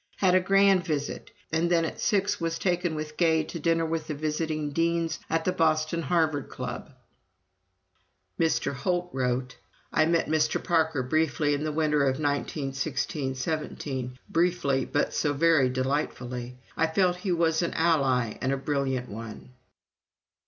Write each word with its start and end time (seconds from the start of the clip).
Had 0.15 0.33
a 0.33 0.39
grand 0.39 0.83
visit, 0.83 1.29
and 1.51 1.69
then 1.69 1.85
at 1.85 1.99
six 1.99 2.41
was 2.41 2.57
taken 2.57 2.95
with 2.95 3.17
Gay 3.17 3.43
to 3.43 3.59
dinner 3.59 3.85
with 3.85 4.07
the 4.07 4.15
visiting 4.15 4.71
Deans 4.71 5.19
at 5.29 5.45
the 5.45 5.51
Boston 5.51 6.01
Harvard 6.01 6.49
Club." 6.49 6.89
(Mr. 8.39 8.73
Holt 8.73 9.11
wrote: 9.13 9.57
"I 9.93 10.07
met 10.07 10.25
Mr. 10.25 10.63
Parker 10.63 11.03
briefly 11.03 11.53
in 11.53 11.63
the 11.65 11.71
winter 11.71 12.01
of 12.01 12.15
1916 12.17 13.35
17, 13.35 14.17
briefly, 14.27 14.85
but 14.85 15.13
so 15.13 15.33
very 15.33 15.69
delightfully! 15.69 16.57
I 16.75 16.87
felt 16.87 17.17
that 17.17 17.21
he 17.21 17.31
was 17.31 17.61
an 17.61 17.75
ally 17.75 18.39
and 18.41 18.51
a 18.51 18.57
brilliant 18.57 19.07
one.") 19.07 19.51